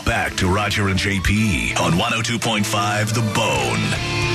Back 0.00 0.34
to 0.36 0.48
Roger 0.48 0.88
and 0.88 0.98
JP 0.98 1.78
on 1.78 1.92
102.5 1.92 3.14
The 3.14 3.20
Bone. 3.34 4.32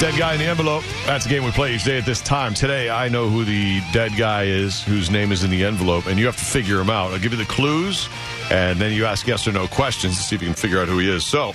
Dead 0.00 0.18
guy 0.18 0.32
in 0.32 0.38
the 0.38 0.46
envelope. 0.46 0.82
That's 1.06 1.26
a 1.26 1.28
game 1.28 1.44
we 1.44 1.50
play 1.50 1.74
each 1.74 1.84
day 1.84 1.98
at 1.98 2.06
this 2.06 2.20
time. 2.20 2.54
Today, 2.54 2.90
I 2.90 3.08
know 3.08 3.28
who 3.28 3.44
the 3.44 3.80
dead 3.92 4.12
guy 4.16 4.44
is, 4.44 4.82
whose 4.82 5.10
name 5.10 5.30
is 5.30 5.44
in 5.44 5.50
the 5.50 5.64
envelope, 5.64 6.06
and 6.06 6.18
you 6.18 6.26
have 6.26 6.36
to 6.36 6.44
figure 6.44 6.80
him 6.80 6.90
out. 6.90 7.12
I'll 7.12 7.18
give 7.18 7.32
you 7.32 7.38
the 7.38 7.44
clues, 7.44 8.08
and 8.50 8.80
then 8.80 8.92
you 8.92 9.04
ask 9.04 9.26
yes 9.26 9.46
or 9.46 9.52
no 9.52 9.66
questions 9.66 10.16
to 10.16 10.22
see 10.22 10.36
if 10.36 10.42
you 10.42 10.48
can 10.48 10.56
figure 10.56 10.80
out 10.80 10.88
who 10.88 10.98
he 10.98 11.10
is. 11.10 11.24
So, 11.24 11.54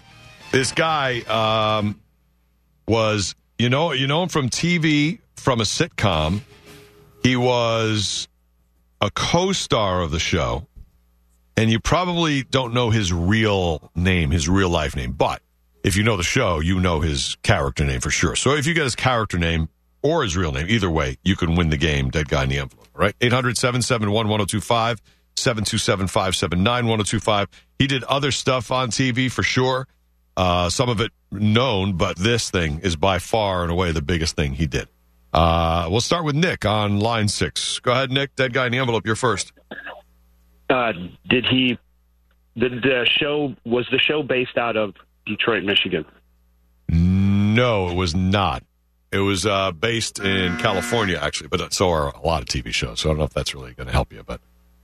this 0.51 0.71
guy 0.71 1.21
um, 1.21 1.99
was, 2.87 3.35
you 3.57 3.69
know, 3.69 3.91
you 3.91 4.07
know 4.07 4.23
him 4.23 4.29
from 4.29 4.49
TV, 4.49 5.19
from 5.35 5.59
a 5.59 5.65
sitcom. 5.65 6.41
He 7.23 7.35
was 7.35 8.27
a 9.01 9.09
co-star 9.11 10.01
of 10.01 10.11
the 10.11 10.19
show, 10.19 10.67
and 11.55 11.71
you 11.71 11.79
probably 11.79 12.43
don't 12.43 12.73
know 12.73 12.89
his 12.89 13.13
real 13.13 13.91
name, 13.95 14.31
his 14.31 14.49
real 14.49 14.69
life 14.69 14.95
name, 14.95 15.13
but 15.13 15.41
if 15.83 15.95
you 15.95 16.03
know 16.03 16.17
the 16.17 16.23
show, 16.23 16.59
you 16.59 16.79
know 16.79 16.99
his 16.99 17.37
character 17.43 17.85
name 17.85 18.01
for 18.01 18.09
sure. 18.09 18.35
So 18.35 18.55
if 18.55 18.65
you 18.67 18.73
get 18.73 18.83
his 18.83 18.95
character 18.95 19.37
name 19.37 19.69
or 20.01 20.23
his 20.23 20.35
real 20.35 20.51
name, 20.51 20.65
either 20.69 20.89
way, 20.89 21.17
you 21.23 21.35
can 21.35 21.55
win 21.55 21.69
the 21.69 21.77
game. 21.77 22.09
Dead 22.09 22.27
guy 22.27 22.43
in 22.43 22.49
the 22.49 22.57
envelope. 22.59 22.87
right? 22.93 23.17
800-771-1025, 23.19 24.97
727-579-1025. 25.35 27.47
He 27.79 27.87
did 27.87 28.03
other 28.03 28.31
stuff 28.31 28.71
on 28.71 28.89
TV 28.89 29.31
for 29.31 29.43
sure. 29.43 29.87
Uh, 30.35 30.69
some 30.69 30.89
of 30.89 30.99
it 31.01 31.11
known, 31.31 31.97
but 31.97 32.17
this 32.17 32.49
thing 32.51 32.79
is 32.81 32.95
by 32.95 33.19
far 33.19 33.63
and 33.63 33.71
away 33.71 33.91
the 33.91 34.01
biggest 34.01 34.35
thing 34.35 34.53
he 34.53 34.65
did. 34.67 34.87
Uh, 35.37 35.87
we'll 35.91 36.01
start 36.01 36.25
with 36.25 36.35
Nick 36.35 36.65
on 36.65 36.99
line 36.99 37.27
six. 37.27 37.77
Go 37.77 37.91
ahead, 37.91 38.11
Nick. 38.11 38.35
Dead 38.35 38.53
guy 38.53 38.65
in 38.65 38.71
the 38.71 38.79
envelope. 38.79 39.05
You're 39.05 39.15
first. 39.15 39.53
Uh, 40.67 40.93
did 41.29 41.45
he? 41.45 41.77
Did 42.57 42.81
the 42.81 43.07
show 43.07 43.53
was 43.63 43.87
the 43.91 43.99
show 43.99 44.23
based 44.23 44.57
out 44.57 44.75
of 44.75 44.95
Detroit, 45.27 45.63
Michigan? 45.63 46.05
No, 46.89 47.87
it 47.89 47.93
was 47.93 48.15
not. 48.15 48.63
It 49.11 49.19
was 49.19 49.45
uh, 49.45 49.73
based 49.73 50.17
in 50.17 50.57
California, 50.57 51.19
actually, 51.21 51.49
but 51.49 51.71
so 51.71 51.91
are 51.91 52.09
a 52.09 52.25
lot 52.25 52.41
of 52.41 52.47
TV 52.47 52.73
shows. 52.73 53.01
So 53.01 53.09
I 53.09 53.11
don't 53.11 53.19
know 53.19 53.25
if 53.25 53.33
that's 53.35 53.53
really 53.53 53.75
going 53.75 53.87
to 53.87 53.93
help 53.93 54.11
you. 54.11 54.23
But 54.25 54.41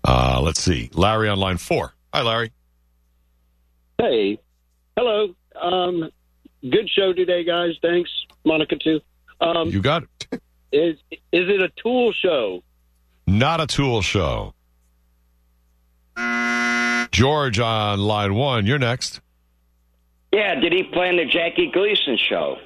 uh, 0.07 0.39
let's 0.39 0.61
see. 0.61 0.91
Larry 0.93 1.29
on 1.29 1.39
line 1.39 1.57
four. 1.57 1.95
Hi, 2.13 2.21
Larry. 2.21 2.51
Hey, 3.97 4.37
hello. 4.95 5.33
Um, 5.59 6.11
good 6.61 6.87
show 6.95 7.11
today, 7.11 7.43
guys. 7.43 7.71
Thanks, 7.81 8.11
Monica 8.45 8.75
too. 8.75 9.01
Um, 9.43 9.69
You 9.69 9.81
got 9.81 10.03
it. 10.03 10.41
is 10.71 10.95
is 11.11 11.49
it 11.49 11.61
a 11.61 11.69
tool 11.81 12.13
show? 12.13 12.63
Not 13.27 13.61
a 13.61 13.67
tool 13.67 14.01
show. 14.01 14.53
George 17.11 17.59
on 17.59 17.99
line 17.99 18.33
one. 18.33 18.65
You're 18.65 18.79
next. 18.79 19.21
Yeah, 20.31 20.55
did 20.59 20.73
he 20.73 20.83
play 20.83 21.09
in 21.09 21.17
the 21.17 21.25
Jackie 21.25 21.69
Gleason 21.71 22.17
show? 22.17 22.57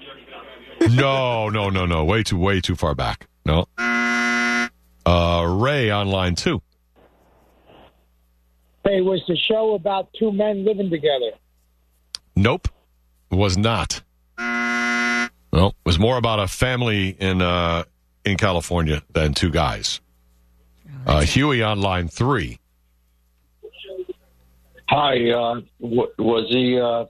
No, 0.91 1.49
no, 1.49 1.69
no, 1.69 1.85
no. 1.85 2.05
Way 2.05 2.23
too, 2.23 2.37
way 2.37 2.61
too 2.61 2.75
far 2.75 2.95
back. 2.95 3.27
No. 3.45 3.65
Uh, 3.77 5.45
Ray 5.47 5.89
on 5.89 6.07
line 6.07 6.35
two. 6.35 6.61
Hey, 8.85 9.01
was 9.01 9.21
the 9.27 9.35
show 9.35 9.73
about 9.73 10.07
two 10.17 10.31
men 10.31 10.63
living 10.63 10.89
together? 10.89 11.31
Nope, 12.37 12.69
was 13.31 13.57
not. 13.57 14.01
Well, 15.57 15.69
it 15.69 15.75
was 15.87 15.97
more 15.97 16.17
about 16.17 16.37
a 16.37 16.47
family 16.47 17.09
in 17.19 17.41
uh, 17.41 17.83
in 18.23 18.37
California 18.37 19.01
than 19.11 19.33
two 19.33 19.49
guys. 19.49 20.01
Uh, 21.03 21.21
Huey 21.21 21.63
on 21.63 21.81
line 21.81 22.09
three. 22.09 22.59
Hi, 24.87 25.31
uh, 25.31 25.61
w- 25.81 26.11
was 26.19 26.45
he 26.51 26.79
uh, 26.79 27.05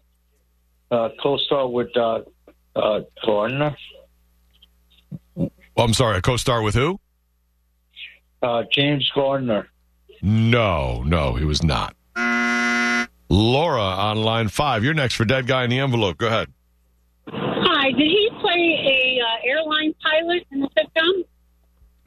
uh, 0.95 1.09
co-star 1.21 1.67
with 1.67 1.89
uh, 1.97 2.21
uh, 2.73 3.01
Gardner? 3.25 3.75
Oh, 5.37 5.51
I'm 5.77 5.93
sorry, 5.93 6.17
a 6.17 6.21
co-star 6.21 6.61
with 6.61 6.73
who? 6.73 7.01
Uh, 8.41 8.63
James 8.71 9.11
Gardner. 9.13 9.67
No, 10.21 11.03
no, 11.03 11.33
he 11.33 11.43
was 11.43 11.63
not. 11.63 11.97
Laura 13.27 13.81
on 13.81 14.23
line 14.23 14.47
five. 14.47 14.85
You're 14.85 14.93
next 14.93 15.15
for 15.15 15.25
Dead 15.25 15.47
Guy 15.47 15.65
in 15.65 15.69
the 15.69 15.79
Envelope. 15.79 16.17
Go 16.17 16.27
ahead. 16.27 16.47
Hi, 17.29 17.91
did 17.91 17.99
he 17.99 18.26
play 18.26 18.26
a 18.73 19.19
uh, 19.23 19.47
airline 19.49 19.93
pilot 20.01 20.45
in 20.51 20.61
the 20.61 20.69
sitcom? 20.77 21.25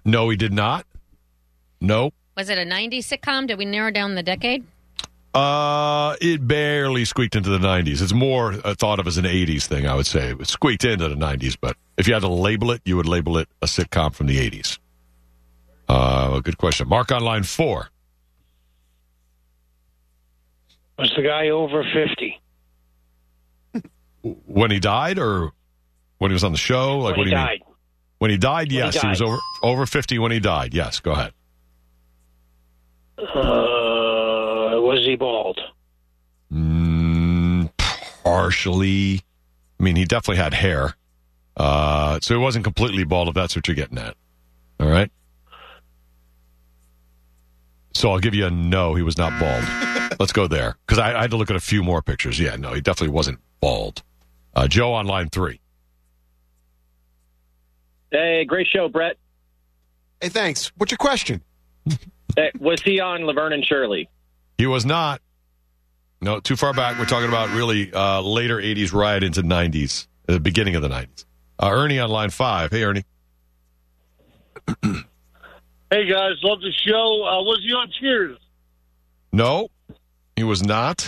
No, 0.05 0.29
he 0.29 0.37
did 0.37 0.53
not. 0.53 0.87
No. 1.81 2.13
Was 2.37 2.49
it 2.49 2.59
a 2.59 2.63
90s 2.63 3.01
sitcom? 3.01 3.47
Did 3.47 3.59
we 3.59 3.65
narrow 3.65 3.91
down 3.91 4.15
the 4.15 4.23
decade? 4.23 4.65
Uh, 5.33 6.17
it 6.21 6.47
barely 6.47 7.05
squeaked 7.05 7.37
into 7.37 7.51
the 7.51 7.59
90s. 7.59 8.03
It's 8.03 8.13
more 8.13 8.55
uh, 8.65 8.75
thought 8.75 8.99
of 8.99 9.07
as 9.07 9.17
an 9.17 9.25
80s 9.25 9.67
thing, 9.67 9.87
I 9.87 9.95
would 9.95 10.07
say. 10.07 10.33
It 10.33 10.49
squeaked 10.49 10.85
into 10.85 11.09
the 11.09 11.15
90s, 11.15 11.57
but 11.61 11.77
if 11.97 12.09
you 12.09 12.15
had 12.15 12.23
to 12.23 12.29
label 12.29 12.73
it, 12.73 12.81
you 12.85 12.97
would 12.97 13.07
label 13.07 13.39
it 13.39 13.49
a 13.63 13.67
sitcom 13.67 14.13
from 14.13 14.27
the 14.27 14.39
80s. 14.39 14.79
Uh, 15.89 16.41
good 16.41 16.59
question. 16.59 16.89
Mark 16.89 17.13
on 17.13 17.23
line 17.23 17.45
four. 17.45 17.91
Was 20.99 21.13
the 21.17 21.23
guy 21.23 21.49
over 21.49 21.85
50? 21.85 22.41
When 24.47 24.71
he 24.71 24.81
died 24.81 25.19
or 25.19 25.53
when 26.21 26.31
he 26.31 26.35
was 26.35 26.45
on 26.45 26.53
the 26.53 26.59
show? 26.59 26.99
Like, 26.99 27.17
When 27.17 27.19
what 27.19 27.27
he 27.27 27.31
do 27.31 27.31
you 27.31 27.37
died. 27.37 27.61
mean? 27.67 27.75
When 28.19 28.31
he 28.31 28.37
died, 28.37 28.69
When 28.69 28.71
he 28.71 28.77
yes. 28.77 29.01
He, 29.01 29.09
was 29.09 29.21
over, 29.23 29.39
over 29.63 29.87
50 29.87 30.19
when 30.19 30.31
he 30.33 30.39
died. 30.39 30.75
Yes, 30.75 31.01
go 31.01 31.13
ahead. 31.13 31.33
Uh, 33.19 34.81
was 34.81 35.05
he 35.05 35.17
bald? 35.17 35.59
Mm, 36.53 37.71
partially. 38.25 39.23
I 39.79 39.83
mean, 39.83 39.97
he 39.97 40.05
definitely 40.05 40.43
had 40.43 40.55
hair. 40.55 40.95
Uh, 41.57 42.19
so 42.21 42.35
he 42.35 42.41
wasn't 42.41 42.65
completely 42.65 43.05
bald, 43.05 43.29
if 43.29 43.35
that's 43.35 43.57
what 43.57 43.67
you're 43.67 43.75
getting 43.75 43.99
at. 43.99 44.15
All 44.79 44.89
right. 44.89 45.11
So 47.95 48.11
I'll 48.13 48.19
give 48.21 48.35
you 48.35 48.47
a 48.47 48.51
no, 48.51 48.95
he 48.95 49.03
was 49.03 49.17
not 49.19 49.39
bald. 49.41 49.65
Let's 50.21 50.33
go 50.33 50.47
there. 50.47 50.77
Because 50.87 50.99
I, 50.99 51.19
I 51.19 51.23
had 51.23 51.31
to 51.31 51.37
look 51.37 51.51
at 51.51 51.57
a 51.57 51.61
few 51.61 51.83
more 51.83 52.03
pictures. 52.03 52.39
Yeah, 52.39 52.57
no, 52.57 52.73
he 52.73 52.81
definitely 52.81 53.15
wasn't 53.15 53.41
bald. 53.61 54.03
Uh, 54.55 54.69
Joe 54.69 54.93
on 54.93 55.07
line 55.07 55.29
three. 55.31 55.61
Hey, 58.11 58.45
great 58.45 58.67
show, 58.67 58.89
Brett. 58.89 59.17
Hey, 60.21 60.29
thanks. 60.29 60.73
What's 60.77 60.93
your 60.93 60.99
question? 60.99 61.43
Hey, 62.37 62.51
was 62.59 62.81
he 62.83 63.01
on 63.01 63.25
Laverne 63.25 63.53
and 63.53 63.65
Shirley? 63.65 64.09
He 64.59 64.67
was 64.67 64.85
not. 64.85 65.21
No, 66.21 66.39
too 66.41 66.57
far 66.57 66.73
back. 66.75 66.99
We're 66.99 67.07
talking 67.07 67.29
about 67.29 67.51
really 67.51 67.93
uh, 67.93 68.21
later 68.21 68.59
80s, 68.59 68.93
right 68.93 69.23
into 69.23 69.43
90s, 69.43 70.07
the 70.27 70.39
beginning 70.39 70.77
of 70.77 70.83
the 70.83 70.89
90s. 70.89 71.25
Uh, 71.59 71.71
Ernie 71.71 71.99
on 71.99 72.11
line 72.11 72.31
five. 72.31 72.71
Hey, 72.71 72.85
Ernie. 72.85 73.05
Hey 75.93 76.07
guys, 76.09 76.35
love 76.45 76.61
the 76.61 76.71
show. 76.71 77.25
Uh, 77.27 77.43
was 77.43 77.59
he 77.67 77.73
on 77.73 77.91
Cheers? 77.99 78.39
No, 79.33 79.71
he 80.37 80.45
was 80.45 80.63
not. 80.63 81.01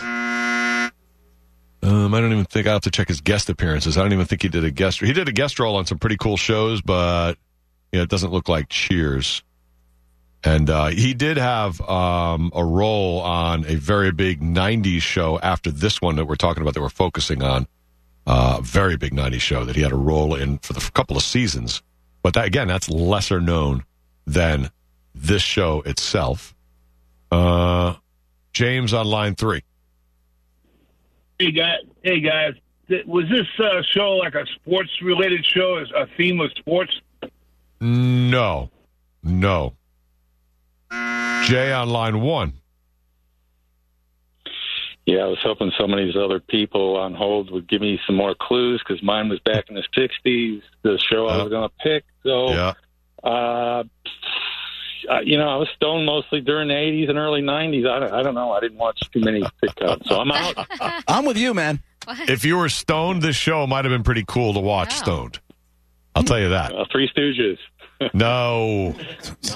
I 2.15 2.21
don't 2.21 2.33
even 2.33 2.45
think 2.45 2.67
I 2.67 2.73
have 2.73 2.83
to 2.83 2.91
check 2.91 3.09
his 3.09 3.21
guest 3.21 3.49
appearances. 3.49 3.97
I 3.97 4.03
don't 4.03 4.13
even 4.13 4.27
think 4.27 4.43
he 4.43 4.49
did 4.49 4.65
a 4.65 4.71
guest. 4.71 5.01
He 5.01 5.13
did 5.13 5.29
a 5.29 5.33
guest 5.33 5.59
role 5.59 5.77
on 5.77 5.87
some 5.87 5.99
pretty 5.99 6.17
cool 6.17 6.37
shows, 6.37 6.81
but 6.81 7.37
you 7.93 7.99
know, 7.99 8.03
it 8.05 8.09
doesn't 8.09 8.31
look 8.31 8.49
like 8.49 8.69
Cheers. 8.69 9.43
And 10.45 10.69
uh, 10.69 10.87
he 10.87 11.15
did 11.15 11.37
have 11.37 11.81
um, 11.83 12.51
a 12.55 12.65
role 12.65 13.21
on 13.21 13.65
a 13.67 13.77
very 13.77 14.11
big 14.11 14.41
'90s 14.41 15.01
show 15.01 15.39
after 15.41 15.71
this 15.71 16.03
one 16.03 16.17
that 16.17 16.25
we're 16.25 16.35
talking 16.35 16.63
about 16.63 16.75
that 16.75 16.81
we're 16.81 16.89
focusing 16.89 17.43
on. 17.43 17.67
Uh, 18.27 18.61
very 18.63 18.97
big 18.97 19.13
'90s 19.13 19.41
show 19.41 19.65
that 19.65 19.77
he 19.77 19.83
had 19.83 19.93
a 19.93 19.97
role 19.97 20.35
in 20.35 20.59
for 20.59 20.73
the 20.73 20.81
f- 20.81 20.93
couple 20.95 21.17
of 21.17 21.23
seasons. 21.23 21.83
But 22.23 22.35
that, 22.35 22.47
again, 22.47 22.69
that's 22.69 22.89
lesser 22.89 23.41
known 23.41 23.85
than 24.27 24.71
this 25.15 25.43
show 25.43 25.83
itself. 25.83 26.55
Uh, 27.31 27.95
James 28.53 28.93
on 28.93 29.07
line 29.07 29.35
three. 29.35 29.63
Hey 31.43 31.51
guys, 31.51 31.79
hey 32.05 32.21
guys, 32.21 32.55
was 33.05 33.25
this 33.29 33.49
uh, 33.59 33.83
show 33.91 34.13
like 34.13 34.37
a 34.37 34.47
sports 34.55 35.03
related 35.03 35.45
show? 35.45 35.79
Is 35.79 35.91
a 35.91 36.07
theme 36.17 36.41
of 36.41 36.53
sports? 36.53 37.01
No, 37.81 38.71
no. 39.25 39.73
Jay 40.93 41.73
on 41.73 41.89
line 41.89 42.21
one. 42.21 42.53
Yeah, 45.05 45.23
I 45.23 45.27
was 45.27 45.39
hoping 45.43 45.73
some 45.77 45.93
of 45.93 45.99
these 45.99 46.15
other 46.15 46.39
people 46.39 46.97
on 46.97 47.13
hold 47.13 47.51
would 47.51 47.69
give 47.69 47.81
me 47.81 47.99
some 48.07 48.15
more 48.15 48.37
clues 48.37 48.81
because 48.87 49.03
mine 49.03 49.29
was 49.29 49.41
back 49.41 49.65
in 49.69 49.75
the 49.75 49.83
'60s. 49.99 50.63
The 50.83 50.97
show 50.97 51.27
I 51.27 51.39
was 51.43 51.51
going 51.51 51.69
to 51.69 51.75
pick. 51.83 52.05
So, 52.23 52.51
Yeah. 52.53 52.75
uh, 53.29 53.83
uh, 55.11 55.21
you 55.21 55.37
know, 55.39 55.49
I 55.49 55.57
was 55.57 55.69
stoned 55.77 56.07
mostly 56.07 56.41
during 56.41 56.69
the 56.69 56.75
'80s 56.75 57.09
and 57.09 57.19
early 57.19 57.43
'90s. 57.43 57.89
I 57.89 57.99
don't, 57.99 58.13
I 58.13 58.23
don't 58.23 58.35
know. 58.35 58.53
I 58.53 58.61
didn't 58.61 58.79
watch 58.79 58.99
too 59.13 59.21
many 59.21 59.43
sitcoms, 59.63 60.07
so 60.09 60.21
I'm 60.21 60.31
out. 60.33 60.67
I'm 61.09 61.25
with 61.25 61.37
you, 61.37 61.55
man. 61.55 61.81
If 62.29 62.45
you 62.45 62.57
were 62.59 62.69
stoned, 62.69 63.23
this 63.23 63.37
show 63.37 63.65
might 63.67 63.85
have 63.85 63.93
been 63.93 64.03
pretty 64.03 64.25
cool 64.27 64.55
to 64.55 64.61
watch. 64.61 64.93
Stoned, 64.95 65.39
I'll 66.17 66.25
tell 66.25 66.41
you 66.41 66.49
that. 66.49 66.73
Uh, 66.75 66.85
Three 66.91 67.09
Stooges. 67.17 67.59
No. 68.15 68.97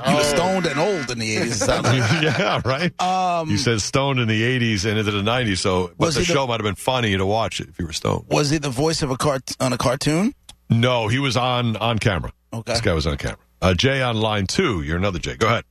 You 0.07 0.15
were 0.17 0.23
stoned 0.23 0.67
and 0.67 0.79
old 0.79 1.11
in 1.11 1.19
the 1.19 1.37
80s. 1.37 1.47
it 1.47 1.53
sounds 1.55 1.85
like. 1.85 2.23
yeah, 2.23 2.61
right. 2.65 3.01
Um, 3.03 3.51
you 3.51 3.59
said 3.59 3.81
stoned 3.81 4.21
in 4.21 4.29
the 4.29 4.41
80s 4.41 4.85
and 4.89 4.97
into 4.97 5.11
the 5.11 5.23
90s, 5.23 5.59
so 5.59 5.89
but 5.89 5.99
Was 5.99 6.15
the 6.15 6.21
he 6.21 6.27
the- 6.29 6.33
show 6.33 6.47
might 6.47 6.61
have 6.61 6.63
been 6.65 6.77
funny 6.77 7.17
to 7.17 7.27
watch 7.27 7.59
it 7.59 7.69
if 7.69 7.81
you 7.81 7.87
were 7.87 7.93
stoned. 7.93 8.27
Was 8.31 8.51
he 8.51 8.59
the 8.59 8.71
voice 8.71 9.03
of 9.03 9.11
a 9.11 9.17
cart 9.17 9.51
on 9.59 9.73
a 9.73 9.77
cartoon? 9.79 10.33
No, 10.71 11.09
he 11.09 11.19
was 11.19 11.37
on 11.37 11.77
on 11.79 11.99
camera. 11.99 12.33
Okay. 12.53 12.73
This 12.75 12.81
guy 12.83 12.93
was 12.93 13.09
on 13.09 13.17
camera. 13.17 13.39
Uh, 13.63 13.75
Jay 13.75 14.03
on 14.03 14.21
line 14.21 14.47
two. 14.47 14.83
You're 14.83 14.97
another 14.97 15.19
Jay. 15.19 15.37
Go 15.37 15.47
ahead. 15.47 15.65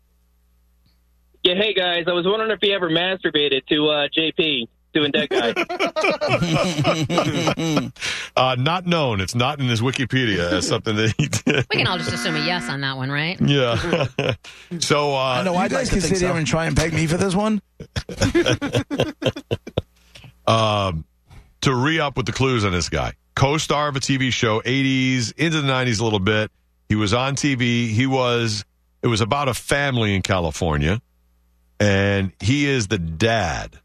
Yeah, 1.44 1.56
hey 1.56 1.74
guys, 1.76 2.06
I 2.08 2.14
was 2.14 2.26
wondering 2.26 2.52
if 2.52 2.60
he 2.62 2.74
ever 2.74 2.90
masturbated 2.90 3.68
to 3.68 3.88
uh, 3.88 4.08
JP 4.18 4.68
doing 4.96 5.12
that 5.14 5.30
guy. 5.30 5.54
Uh, 8.38 8.54
not 8.60 8.86
known. 8.86 9.22
It's 9.22 9.34
not 9.34 9.62
in 9.62 9.68
his 9.68 9.80
Wikipedia 9.80 10.52
as 10.52 10.68
something 10.68 10.94
that 10.98 11.14
he 11.18 11.28
did. 11.28 11.66
We 11.72 11.78
can 11.78 11.88
all 11.88 11.98
just 11.98 12.12
assume 12.12 12.36
a 12.36 12.46
yes 12.46 12.68
on 12.68 12.82
that 12.82 12.98
one, 12.98 13.10
right? 13.10 13.40
Yeah. 13.40 14.08
so 14.80 15.14
uh, 15.14 15.18
I 15.18 15.44
know. 15.44 15.54
you 15.54 15.60
I'd 15.60 15.72
guys 15.72 15.90
like 15.90 15.94
to 15.94 16.02
sit 16.02 16.10
think 16.10 16.20
here 16.20 16.32
so. 16.32 16.36
and 16.36 16.46
try 16.46 16.66
and 16.66 16.76
peg 16.76 16.94
me 16.94 17.08
for 17.08 17.16
this 17.16 17.34
one. 17.34 17.62
um, 20.48 21.06
to 21.62 21.74
re 21.74 22.02
up 22.02 22.18
with 22.18 22.26
the 22.26 22.34
clues 22.34 22.66
on 22.66 22.74
this 22.74 22.90
guy. 22.90 23.14
Co 23.36 23.58
star 23.58 23.88
of 23.88 23.96
a 23.96 24.02
TV 24.02 24.34
show, 24.34 24.60
80s, 24.60 25.32
into 25.38 25.62
the 25.62 25.72
90s 25.72 26.02
a 26.02 26.04
little 26.04 26.20
bit. 26.20 26.52
He 26.90 26.96
was 26.96 27.14
on 27.14 27.36
TV. 27.36 27.90
He 27.90 28.06
was, 28.06 28.64
it 29.02 29.08
was 29.08 29.22
about 29.22 29.48
a 29.48 29.54
family 29.54 30.16
in 30.16 30.22
California, 30.22 31.02
and 31.80 32.32
he 32.40 32.66
is 32.68 32.88
the 32.88 32.98
dad. 32.98 33.80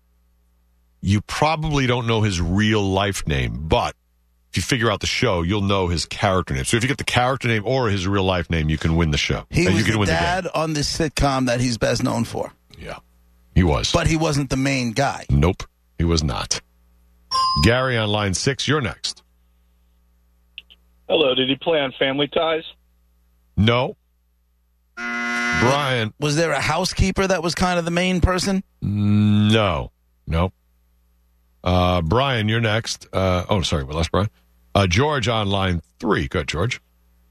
You 1.00 1.23
probably 1.23 1.87
don't 1.87 2.06
know 2.06 2.20
his 2.20 2.41
real 2.41 2.82
life 2.82 3.26
name, 3.26 3.69
but 3.69 3.94
if 4.50 4.56
you 4.56 4.62
figure 4.62 4.91
out 4.91 5.00
the 5.00 5.06
show, 5.06 5.43
you'll 5.43 5.62
know 5.62 5.88
his 5.88 6.05
character 6.05 6.52
name. 6.52 6.64
So 6.64 6.76
if 6.76 6.82
you 6.82 6.88
get 6.88 6.99
the 6.99 7.05
character 7.05 7.49
name 7.49 7.62
or 7.64 7.88
his 7.88 8.06
real 8.06 8.25
life 8.25 8.50
name, 8.50 8.69
you 8.69 8.76
can 8.76 8.97
win 8.97 9.12
the 9.12 9.19
show. 9.19 9.47
He 9.49 9.64
And 9.64 9.75
was 9.75 9.79
you 9.79 9.85
can 9.85 9.93
the 9.94 9.99
win 10.00 10.08
dad 10.08 10.47
on 10.55 10.75
this 10.75 10.94
sitcom 10.99 11.47
that 11.47 11.61
he's 11.61 11.79
best 11.79 12.02
known 12.02 12.25
for. 12.25 12.52
Yeah. 12.79 12.99
He 13.55 13.62
was. 13.62 13.93
But 13.93 14.08
he 14.08 14.17
wasn't 14.17 14.50
the 14.50 14.56
main 14.56 14.93
guy. 14.93 15.25
Nope, 15.31 15.62
he 15.99 16.05
was 16.05 16.23
not. 16.23 16.61
Gary 17.62 17.97
on 17.97 18.08
line 18.08 18.35
six, 18.35 18.67
you're 18.69 18.81
next. 18.81 19.23
Hello, 21.08 21.35
did 21.35 21.49
he 21.49 21.56
play 21.56 21.79
on 21.81 21.93
Family 21.99 22.29
Ties? 22.29 22.64
No. 23.61 23.97
Brian. 24.97 26.15
Was 26.19 26.37
there 26.37 26.53
a 26.53 26.61
housekeeper 26.61 27.27
that 27.27 27.43
was 27.43 27.55
kind 27.55 27.79
of 27.79 27.85
the 27.85 27.91
main 27.91 28.23
person? 28.23 28.65
No. 28.81 29.93
Nope. 30.27 30.55
Uh, 31.62 32.01
Brian, 32.01 32.49
you're 32.49 32.62
next. 32.62 33.07
Uh, 33.12 33.45
oh, 33.51 33.61
sorry, 33.61 33.85
we 33.85 33.93
lost 33.93 34.11
Brian. 34.11 34.31
Uh, 34.75 34.87
George 34.87 35.29
on 35.29 35.49
line 35.49 35.83
three. 35.99 36.27
Good, 36.29 36.49
George. 36.49 36.81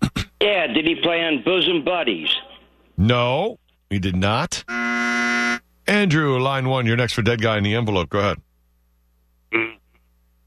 Yeah, 0.42 0.68
did 0.68 0.86
he 0.86 0.96
play 0.96 1.22
on 1.26 1.44
Bosom 1.44 1.84
Buddies? 1.84 2.34
No, 2.96 3.60
he 3.90 4.00
did 4.00 4.16
not. 4.16 4.64
Andrew, 5.86 6.40
line 6.40 6.70
one. 6.70 6.86
You're 6.86 6.96
next 6.96 7.12
for 7.12 7.22
Dead 7.22 7.42
Guy 7.42 7.58
in 7.58 7.66
the 7.66 7.76
Envelope. 7.76 8.08
Go 8.08 8.20
ahead. 8.20 8.38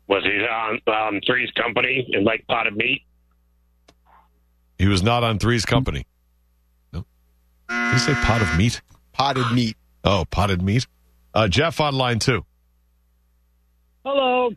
Was 0.07 0.25
he 0.25 0.31
on 0.31 0.81
um, 0.87 1.21
Three's 1.27 1.51
Company 1.51 2.09
and 2.15 2.25
like 2.25 2.47
potted 2.49 2.75
meat? 2.75 3.03
He 4.83 4.89
was 4.89 5.01
not 5.01 5.23
on 5.23 5.39
Three's 5.39 5.65
Company. 5.65 6.07
No. 6.93 7.05
Did 7.69 7.93
he 7.93 7.99
say 8.01 8.15
pot 8.15 8.43
of 8.43 8.57
meat? 8.59 8.83
Potted 9.13 9.53
meat. 9.53 9.77
Oh, 10.03 10.25
potted 10.29 10.61
meat. 10.61 10.89
Uh, 11.33 11.47
Jeff 11.47 11.79
on 11.81 11.95
line 11.95 12.19
two. 12.19 12.45
Hello. 14.05 14.51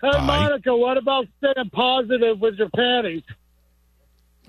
Hey, 0.00 0.08
Hi. 0.12 0.24
Monica, 0.26 0.74
what 0.74 0.96
about 0.96 1.26
staying 1.36 1.68
positive 1.74 2.40
with 2.40 2.54
your 2.54 2.70
panties? 2.70 3.22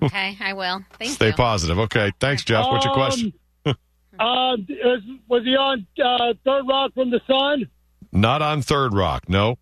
Okay, 0.02 0.34
I 0.40 0.54
will. 0.54 0.82
Thank 0.98 1.10
Stay 1.10 1.26
you. 1.26 1.32
positive. 1.34 1.78
Okay. 1.80 2.10
Thanks, 2.18 2.42
Jeff. 2.44 2.64
What's 2.68 2.86
your 2.86 2.94
Um, 2.94 2.98
question? 2.98 3.32
Uh, 4.18 4.56
is, 4.68 5.02
was 5.28 5.42
he 5.44 5.54
on 5.56 5.86
uh, 6.02 6.32
Third 6.44 6.64
Rock 6.68 6.92
from 6.94 7.10
the 7.10 7.20
Sun? 7.26 7.68
Not 8.12 8.40
on 8.40 8.62
Third 8.62 8.94
Rock. 8.94 9.28
No. 9.28 9.58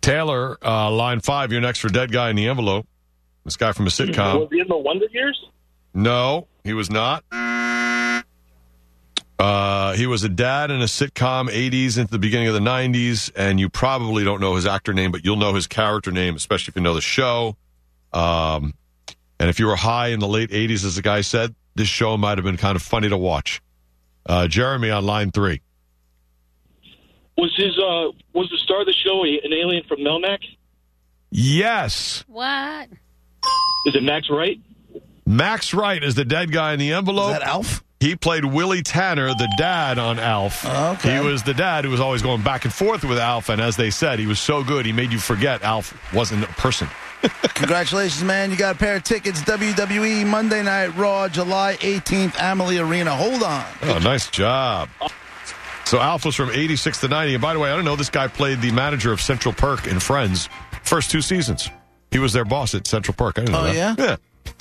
Taylor, 0.00 0.58
uh, 0.64 0.90
line 0.90 1.20
five. 1.20 1.52
You're 1.52 1.60
next 1.60 1.78
for 1.78 1.88
Dead 1.88 2.10
Guy 2.12 2.30
in 2.30 2.36
the 2.36 2.48
Envelope. 2.48 2.86
This 3.44 3.56
guy 3.56 3.72
from 3.72 3.86
a 3.86 3.90
sitcom. 3.90 4.40
Was 4.40 4.48
he 4.50 4.60
in 4.60 4.68
the 4.68 4.76
Wonder 4.76 5.06
Years? 5.12 5.44
No, 5.92 6.48
he 6.64 6.72
was 6.72 6.90
not. 6.90 7.24
Uh, 9.38 9.92
he 9.94 10.06
was 10.06 10.22
a 10.24 10.28
dad 10.28 10.70
in 10.70 10.80
a 10.80 10.86
sitcom 10.86 11.48
80s 11.48 11.98
into 11.98 12.10
the 12.10 12.18
beginning 12.18 12.48
of 12.48 12.54
the 12.54 12.60
90s, 12.60 13.30
and 13.36 13.60
you 13.60 13.68
probably 13.68 14.24
don't 14.24 14.40
know 14.40 14.54
his 14.54 14.66
actor 14.66 14.94
name, 14.94 15.10
but 15.12 15.24
you'll 15.24 15.36
know 15.36 15.54
his 15.54 15.66
character 15.66 16.10
name, 16.10 16.36
especially 16.36 16.70
if 16.70 16.76
you 16.76 16.82
know 16.82 16.94
the 16.94 17.00
show. 17.00 17.56
Um, 18.12 18.74
and 19.38 19.50
if 19.50 19.58
you 19.58 19.66
were 19.66 19.76
high 19.76 20.08
in 20.08 20.20
the 20.20 20.28
late 20.28 20.50
80s, 20.50 20.84
as 20.84 20.96
the 20.96 21.02
guy 21.02 21.20
said, 21.20 21.54
this 21.74 21.88
show 21.88 22.16
might 22.16 22.38
have 22.38 22.44
been 22.44 22.56
kind 22.56 22.76
of 22.76 22.82
funny 22.82 23.08
to 23.08 23.16
watch. 23.16 23.60
Uh, 24.26 24.48
Jeremy 24.48 24.90
on 24.90 25.04
line 25.04 25.30
three. 25.32 25.60
Was 27.36 27.52
his 27.56 27.76
uh 27.78 28.12
was 28.32 28.48
the 28.48 28.58
star 28.58 28.80
of 28.80 28.86
the 28.86 28.92
show 28.92 29.24
an 29.24 29.52
alien 29.52 29.82
from 29.88 29.98
Melmac? 29.98 30.38
Yes. 31.30 32.24
What? 32.28 32.88
Is 33.84 33.94
it 33.94 34.02
Max 34.02 34.28
Wright? 34.30 34.58
Max 35.26 35.74
Wright 35.74 36.02
is 36.02 36.14
the 36.14 36.24
dead 36.24 36.52
guy 36.52 36.72
in 36.72 36.78
the 36.78 36.92
envelope. 36.92 37.32
Is 37.32 37.38
that 37.38 37.48
Alf? 37.48 37.82
He 38.00 38.16
played 38.16 38.44
Willie 38.44 38.82
Tanner, 38.82 39.28
the 39.28 39.50
dad 39.56 39.98
on 39.98 40.18
Alf. 40.18 40.64
Oh, 40.66 40.92
okay. 40.92 41.16
He 41.16 41.26
was 41.26 41.42
the 41.42 41.54
dad 41.54 41.84
who 41.84 41.90
was 41.90 42.00
always 42.00 42.20
going 42.20 42.42
back 42.42 42.64
and 42.64 42.72
forth 42.72 43.02
with 43.04 43.18
Alf, 43.18 43.48
and 43.48 43.60
as 43.60 43.76
they 43.76 43.90
said, 43.90 44.18
he 44.18 44.26
was 44.26 44.38
so 44.38 44.62
good 44.62 44.84
he 44.84 44.92
made 44.92 45.10
you 45.10 45.18
forget 45.18 45.62
Alf 45.62 45.96
wasn't 46.12 46.44
a 46.44 46.48
person. 46.48 46.88
Congratulations, 47.54 48.22
man. 48.22 48.50
You 48.50 48.58
got 48.58 48.76
a 48.76 48.78
pair 48.78 48.96
of 48.96 49.04
tickets. 49.04 49.40
WWE 49.42 50.26
Monday 50.26 50.62
Night 50.62 50.94
Raw, 50.96 51.28
July 51.28 51.76
18th, 51.80 52.38
Amalie 52.38 52.78
Arena. 52.78 53.16
Hold 53.16 53.42
on. 53.42 53.64
Oh, 53.82 53.98
nice 54.00 54.28
job. 54.28 54.90
So 55.86 55.98
Alf 56.00 56.26
was 56.26 56.34
from 56.34 56.50
86 56.50 57.00
to 57.00 57.08
90. 57.08 57.34
And 57.34 57.42
by 57.42 57.54
the 57.54 57.60
way, 57.60 57.70
I 57.70 57.76
don't 57.76 57.86
know, 57.86 57.96
this 57.96 58.10
guy 58.10 58.28
played 58.28 58.60
the 58.60 58.72
manager 58.72 59.12
of 59.12 59.20
Central 59.22 59.54
Perk 59.54 59.86
in 59.86 60.00
Friends 60.00 60.50
first 60.82 61.10
two 61.10 61.22
seasons. 61.22 61.70
He 62.14 62.20
was 62.20 62.32
their 62.32 62.44
boss 62.44 62.74
at 62.74 62.86
Central 62.86 63.14
Perk. 63.14 63.38
I 63.38 63.42
didn't 63.42 63.52
know 63.52 63.60
Oh, 63.60 63.64
that. 63.64 63.74
yeah? 63.74 63.94
Yeah. 63.98 64.16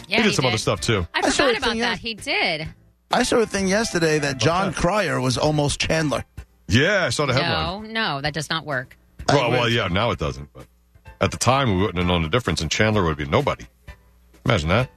Yeah, 0.07 0.17
he 0.17 0.23
did 0.23 0.33
some 0.35 0.43
did. 0.43 0.49
other 0.49 0.57
stuff 0.57 0.81
too. 0.81 1.07
I 1.13 1.19
I 1.19 1.29
saw 1.29 1.45
forgot 1.45 1.53
a 1.53 1.57
about 1.59 1.69
thing, 1.69 1.79
that. 1.81 1.89
yeah. 1.91 1.95
He 1.95 2.13
did. 2.15 2.67
I 3.11 3.21
saw 3.23 3.37
a 3.37 3.45
thing 3.45 3.67
yesterday 3.67 4.17
that 4.19 4.37
Jon 4.39 4.73
Cryer 4.73 5.21
was 5.21 5.37
almost 5.37 5.79
Chandler. 5.79 6.25
Yeah, 6.67 7.05
I 7.05 7.09
saw 7.09 7.25
the 7.27 7.33
headline. 7.33 7.93
No, 7.93 8.15
no, 8.15 8.21
that 8.21 8.33
does 8.33 8.49
not 8.49 8.65
work. 8.65 8.97
Well, 9.29 9.51
well, 9.51 9.69
yeah, 9.69 9.87
now 9.87 10.09
it 10.11 10.17
doesn't. 10.19 10.49
But 10.51 10.65
at 11.21 11.29
the 11.31 11.37
time, 11.37 11.69
we 11.75 11.81
wouldn't 11.81 11.97
have 11.99 12.07
known 12.07 12.23
the 12.23 12.29
difference, 12.29 12.59
and 12.61 12.71
Chandler 12.71 13.03
would 13.03 13.17
be 13.17 13.25
nobody. 13.25 13.65
Imagine 14.45 14.69
that. 14.69 14.89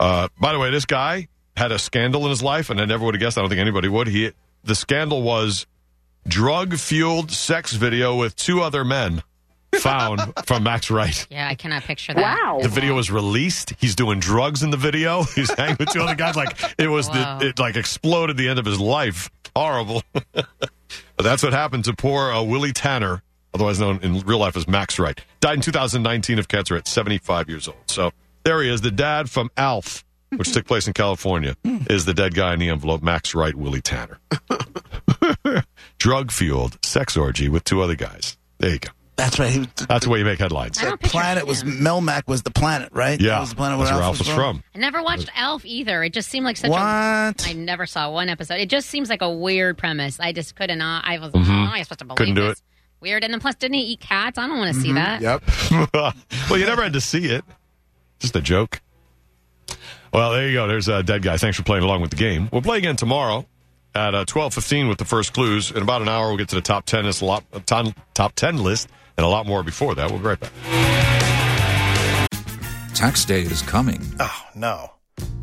Uh, 0.00 0.28
by 0.40 0.52
the 0.52 0.58
way, 0.58 0.70
this 0.70 0.84
guy 0.84 1.28
had 1.56 1.72
a 1.72 1.78
scandal 1.78 2.24
in 2.24 2.30
his 2.30 2.42
life, 2.42 2.70
and 2.70 2.80
I 2.80 2.84
never 2.84 3.04
would 3.04 3.14
have 3.14 3.20
guessed. 3.20 3.38
I 3.38 3.40
don't 3.40 3.48
think 3.48 3.60
anybody 3.60 3.88
would. 3.88 4.08
He 4.08 4.32
the 4.64 4.74
scandal 4.74 5.22
was 5.22 5.66
drug 6.26 6.74
fueled 6.76 7.30
sex 7.30 7.72
video 7.72 8.16
with 8.16 8.34
two 8.36 8.60
other 8.62 8.84
men 8.84 9.22
found 9.80 10.20
from 10.46 10.62
Max 10.62 10.90
Wright. 10.90 11.26
Yeah, 11.36 11.48
I 11.48 11.54
cannot 11.54 11.82
picture 11.82 12.14
that. 12.14 12.22
Wow. 12.22 12.60
The 12.62 12.68
video 12.68 12.94
was 12.94 13.10
released. 13.10 13.74
He's 13.78 13.94
doing 13.94 14.20
drugs 14.20 14.62
in 14.62 14.70
the 14.70 14.76
video. 14.76 15.22
He's 15.34 15.50
hanging 15.52 15.76
with 15.78 15.90
two 15.90 16.00
other 16.02 16.14
guys. 16.14 16.36
Like 16.36 16.56
it 16.78 16.88
was, 16.88 17.08
Wow. 17.08 17.38
the, 17.38 17.48
it 17.48 17.58
like 17.58 17.76
exploded 17.76 18.36
the 18.36 18.48
end 18.48 18.58
of 18.58 18.64
his 18.64 18.80
life. 18.80 19.30
Horrible. 19.54 20.02
but 20.32 20.48
that's 21.18 21.42
what 21.42 21.52
happened 21.52 21.84
to 21.86 21.94
poor 21.94 22.30
uh, 22.30 22.42
Willie 22.42 22.72
Tanner, 22.72 23.22
otherwise 23.54 23.80
known 23.80 24.00
in 24.02 24.20
real 24.20 24.38
life 24.38 24.56
as 24.56 24.66
Max 24.68 24.98
Wright. 24.98 25.20
Died 25.40 25.54
in 25.56 25.60
2019 25.62 26.38
of 26.38 26.48
cancer 26.48 26.76
at 26.76 26.86
75 26.88 27.48
years 27.48 27.68
old. 27.68 27.76
So 27.86 28.12
there 28.44 28.62
he 28.62 28.70
is, 28.70 28.80
the 28.82 28.90
dad 28.90 29.28
from 29.30 29.50
Alf, 29.56 30.04
which 30.36 30.52
took 30.52 30.66
place 30.66 30.86
in 30.86 30.92
California, 30.92 31.56
is 31.64 32.04
the 32.04 32.14
dead 32.14 32.34
guy 32.34 32.52
in 32.52 32.58
the 32.60 32.68
envelope, 32.68 33.02
Max 33.02 33.34
Wright, 33.34 33.54
Willie 33.54 33.80
Tanner. 33.82 34.18
Drug 35.98 36.30
fueled 36.30 36.78
sex 36.84 37.16
orgy 37.16 37.48
with 37.48 37.64
two 37.64 37.80
other 37.82 37.94
guys. 37.96 38.36
There 38.58 38.70
you 38.70 38.78
go. 38.78 38.90
That's 39.16 39.38
right. 39.38 39.58
Was, 39.58 39.68
That's 39.88 40.04
the 40.04 40.10
way 40.10 40.18
you 40.18 40.26
make 40.26 40.38
headlines. 40.38 40.78
the 40.78 40.98
planet 40.98 41.46
was 41.46 41.64
Melmac 41.64 42.26
was 42.28 42.42
the 42.42 42.50
planet, 42.50 42.90
right? 42.92 43.18
Yeah, 43.18 43.30
That 43.30 43.40
was 43.40 43.50
the 43.50 43.56
planet 43.56 43.78
that's 43.78 43.90
where 43.90 43.98
where 44.00 44.04
Alf 44.04 44.18
Alf 44.20 44.26
was 44.26 44.34
from. 44.34 44.62
I 44.74 44.78
never 44.78 45.02
watched 45.02 45.30
Alf 45.34 45.64
either. 45.64 46.02
It 46.04 46.12
just 46.12 46.28
seemed 46.28 46.44
like 46.44 46.58
such 46.58 46.70
What? 46.70 46.78
a. 46.80 47.34
I 47.48 47.52
never 47.54 47.86
saw 47.86 48.10
one 48.12 48.28
episode. 48.28 48.54
It 48.60 48.68
just 48.68 48.90
seems 48.90 49.08
like 49.08 49.22
a 49.22 49.30
weird 49.30 49.78
premise. 49.78 50.20
I 50.20 50.32
just 50.32 50.54
couldn't. 50.54 50.82
Uh, 50.82 51.00
I 51.02 51.18
was. 51.18 51.32
Mhm. 51.32 51.44
How 51.44 51.52
am 51.52 51.68
I 51.70 51.82
supposed 51.82 52.00
to 52.00 52.04
believe 52.04 52.18
Couldn't 52.18 52.34
do 52.34 52.48
this? 52.48 52.62
Weird. 53.00 53.24
And 53.24 53.32
then 53.32 53.40
plus, 53.40 53.54
didn't 53.54 53.74
he 53.76 53.84
eat 53.92 54.00
cats? 54.00 54.36
I 54.38 54.46
don't 54.46 54.58
want 54.58 54.74
to 54.74 54.80
see 54.80 54.92
that. 54.92 55.22
Yep. 55.22 55.42
well, 55.94 56.58
you 56.58 56.66
never 56.66 56.82
had 56.82 56.92
to 56.92 57.00
see 57.00 57.24
it. 57.26 57.44
Just 58.18 58.36
a 58.36 58.40
joke. 58.42 58.80
Well, 60.12 60.32
there 60.32 60.46
you 60.48 60.54
go. 60.54 60.66
There's 60.66 60.88
a 60.88 61.02
dead 61.02 61.22
guy. 61.22 61.36
Thanks 61.36 61.56
for 61.56 61.62
playing 61.62 61.84
along 61.84 62.00
with 62.00 62.10
the 62.10 62.16
game. 62.16 62.48
We'll 62.52 62.62
play 62.62 62.78
again 62.78 62.96
tomorrow 62.96 63.46
at 63.96 64.14
uh, 64.14 64.24
12:15 64.26 64.88
with 64.88 64.98
the 64.98 65.04
first 65.04 65.32
clues. 65.32 65.70
In 65.70 65.82
about 65.82 66.02
an 66.02 66.08
hour, 66.08 66.28
we'll 66.28 66.36
get 66.36 66.48
to 66.50 66.54
the 66.54 66.60
top 66.60 66.84
10 66.84 67.04
list, 67.06 67.22
a 67.22 67.24
lot, 67.24 67.44
uh, 67.52 67.60
ton, 67.64 67.94
top 68.14 68.34
10 68.34 68.62
list, 68.62 68.88
and 69.16 69.24
a 69.24 69.28
lot 69.28 69.46
more 69.46 69.62
before 69.62 69.94
that. 69.94 70.10
We'll 70.10 70.20
be 70.20 70.26
right 70.26 70.38
back. 70.38 70.52
Tax 72.94 73.24
day 73.24 73.42
is 73.42 73.62
coming. 73.62 74.00
Oh, 74.20 74.42
no. 74.54 74.92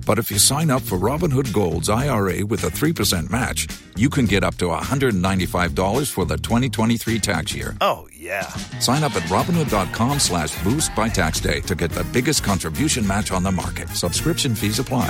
But 0.05 0.19
if 0.19 0.29
you 0.29 0.37
sign 0.37 0.69
up 0.69 0.81
for 0.81 0.97
Robinhood 0.97 1.53
Gold's 1.53 1.89
IRA 1.89 2.45
with 2.45 2.63
a 2.63 2.67
3% 2.67 3.29
match, 3.29 3.67
you 3.95 4.09
can 4.09 4.25
get 4.25 4.43
up 4.43 4.55
to 4.55 4.65
$195 4.65 6.11
for 6.11 6.25
the 6.25 6.35
2023 6.37 7.19
tax 7.19 7.55
year. 7.55 7.75
Oh, 7.79 8.07
yeah. 8.13 8.47
Sign 8.79 9.03
up 9.03 9.15
at 9.15 9.23
Robinhood.com 9.23 10.19
slash 10.19 10.61
boost 10.63 10.93
by 10.95 11.07
tax 11.07 11.39
day 11.39 11.61
to 11.61 11.75
get 11.75 11.91
the 11.91 12.03
biggest 12.05 12.43
contribution 12.43 13.07
match 13.07 13.31
on 13.31 13.43
the 13.43 13.51
market. 13.51 13.87
Subscription 13.89 14.55
fees 14.55 14.79
apply. 14.79 15.09